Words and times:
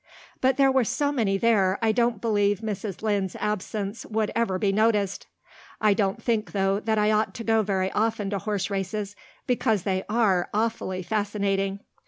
But 0.39 0.57
there 0.57 0.71
were 0.71 0.83
so 0.83 1.11
many 1.11 1.37
there 1.37 1.77
I 1.79 1.91
don't 1.91 2.19
believe 2.19 2.61
Mrs. 2.61 3.03
Lynde's 3.03 3.35
absence 3.35 4.03
would 4.07 4.31
ever 4.35 4.57
be 4.57 4.71
noticed. 4.71 5.27
I 5.79 5.93
don't 5.93 6.19
think, 6.23 6.53
though, 6.53 6.79
that 6.79 6.97
I 6.97 7.11
ought 7.11 7.35
to 7.35 7.43
go 7.43 7.61
very 7.61 7.91
often 7.91 8.31
to 8.31 8.39
horse 8.39 8.71
races, 8.71 9.15
because 9.45 9.83
they 9.83 10.03
are 10.09 10.49
awfully 10.55 11.03
fascinating. 11.03 11.81